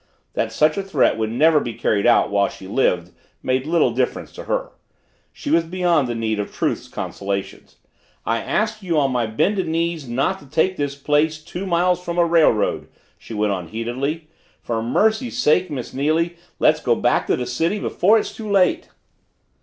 That 0.33 0.51
such 0.51 0.79
a 0.79 0.81
threat 0.81 1.15
would 1.19 1.29
never 1.31 1.59
be 1.59 1.75
carried 1.75 2.07
out 2.07 2.31
while 2.31 2.49
she 2.49 2.65
lived 2.65 3.11
made 3.43 3.67
little 3.67 3.91
difference 3.91 4.31
to 4.31 4.45
her 4.45 4.71
she 5.31 5.51
was 5.51 5.63
beyond 5.63 6.07
the 6.07 6.15
need 6.15 6.39
of 6.39 6.51
Truth's 6.51 6.87
consolations. 6.87 7.75
"I 8.25 8.39
asked 8.39 8.81
you 8.81 8.97
on 8.97 9.11
my 9.11 9.27
bended 9.27 9.67
knees 9.67 10.09
not 10.09 10.39
to 10.39 10.47
take 10.47 10.75
this 10.75 10.95
place 10.95 11.37
two 11.39 11.67
miles 11.67 12.03
from 12.03 12.17
a 12.17 12.25
railroad," 12.25 12.87
she 13.19 13.35
went 13.35 13.53
on 13.53 13.67
heatedly. 13.67 14.27
"For 14.63 14.81
mercy's 14.81 15.37
sake, 15.37 15.69
Miss 15.69 15.93
Neily, 15.93 16.35
let's 16.57 16.79
go 16.81 16.95
back 16.95 17.27
to 17.27 17.35
the 17.35 17.45
city 17.45 17.77
before 17.77 18.17
it's 18.17 18.35
too 18.35 18.49
late!" 18.49 18.89